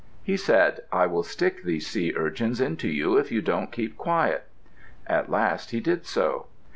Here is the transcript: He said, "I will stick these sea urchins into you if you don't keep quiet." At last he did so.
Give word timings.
He 0.23 0.35
said, 0.35 0.79
"I 0.91 1.05
will 1.05 1.21
stick 1.21 1.61
these 1.61 1.85
sea 1.85 2.11
urchins 2.17 2.59
into 2.59 2.87
you 2.87 3.19
if 3.19 3.31
you 3.31 3.39
don't 3.39 3.71
keep 3.71 3.97
quiet." 3.99 4.45
At 5.05 5.29
last 5.29 5.69
he 5.69 5.79
did 5.79 6.07
so. 6.07 6.47